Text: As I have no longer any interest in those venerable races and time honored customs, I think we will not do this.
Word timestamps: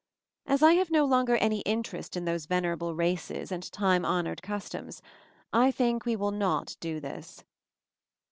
As 0.47 0.63
I 0.63 0.73
have 0.73 0.89
no 0.89 1.05
longer 1.05 1.35
any 1.35 1.59
interest 1.59 2.17
in 2.17 2.25
those 2.25 2.47
venerable 2.47 2.95
races 2.95 3.51
and 3.51 3.71
time 3.71 4.03
honored 4.03 4.41
customs, 4.41 4.99
I 5.53 5.69
think 5.71 6.05
we 6.07 6.15
will 6.15 6.31
not 6.31 6.75
do 6.79 6.99
this. 6.99 7.43